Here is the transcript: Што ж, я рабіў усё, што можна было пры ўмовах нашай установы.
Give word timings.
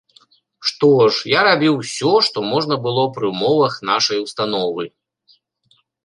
Што 0.67 0.87
ж, 1.11 1.29
я 1.31 1.41
рабіў 1.47 1.75
усё, 1.83 2.13
што 2.27 2.43
можна 2.53 2.77
было 2.85 3.03
пры 3.17 3.25
ўмовах 3.33 3.75
нашай 3.91 4.17
установы. 4.25 4.83